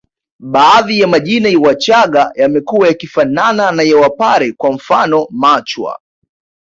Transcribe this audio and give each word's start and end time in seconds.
Baadhi 0.39 0.99
ya 0.99 1.07
majina 1.07 1.49
ya 1.49 1.59
Wachaga 1.59 2.31
yamekuwa 2.35 2.87
yakifanana 2.87 3.71
na 3.71 3.83
ya 3.83 3.97
wapare 3.97 4.51
kwa 4.51 4.71
mfano 4.73 5.27
Machwa 5.29 5.99